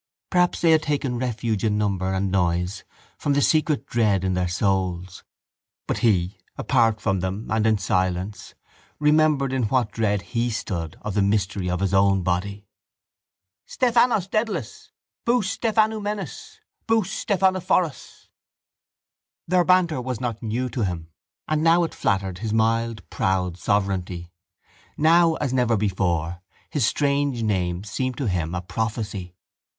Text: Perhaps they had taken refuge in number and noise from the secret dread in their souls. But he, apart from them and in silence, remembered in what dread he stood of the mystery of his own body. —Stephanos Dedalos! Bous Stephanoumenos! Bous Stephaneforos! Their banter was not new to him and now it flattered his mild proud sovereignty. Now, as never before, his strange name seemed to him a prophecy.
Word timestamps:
Perhaps 0.31 0.61
they 0.61 0.71
had 0.71 0.81
taken 0.81 1.19
refuge 1.19 1.63
in 1.63 1.77
number 1.77 2.11
and 2.11 2.31
noise 2.31 2.83
from 3.19 3.33
the 3.33 3.41
secret 3.43 3.85
dread 3.85 4.23
in 4.23 4.33
their 4.33 4.47
souls. 4.47 5.23
But 5.85 5.99
he, 5.99 6.39
apart 6.57 6.99
from 6.99 7.19
them 7.19 7.51
and 7.51 7.67
in 7.67 7.77
silence, 7.77 8.55
remembered 8.97 9.53
in 9.53 9.65
what 9.65 9.91
dread 9.91 10.23
he 10.23 10.49
stood 10.49 10.97
of 11.03 11.13
the 11.13 11.21
mystery 11.21 11.69
of 11.69 11.81
his 11.81 11.93
own 11.93 12.23
body. 12.23 12.65
—Stephanos 13.67 14.27
Dedalos! 14.27 14.89
Bous 15.23 15.47
Stephanoumenos! 15.55 16.59
Bous 16.87 17.07
Stephaneforos! 17.23 18.27
Their 19.47 19.63
banter 19.63 20.01
was 20.01 20.19
not 20.19 20.41
new 20.41 20.67
to 20.69 20.81
him 20.83 21.11
and 21.47 21.63
now 21.63 21.83
it 21.83 21.93
flattered 21.93 22.39
his 22.39 22.51
mild 22.51 23.07
proud 23.11 23.55
sovereignty. 23.55 24.31
Now, 24.97 25.35
as 25.35 25.53
never 25.53 25.77
before, 25.77 26.41
his 26.71 26.87
strange 26.87 27.43
name 27.43 27.83
seemed 27.83 28.17
to 28.17 28.25
him 28.27 28.55
a 28.55 28.63
prophecy. 28.63 29.35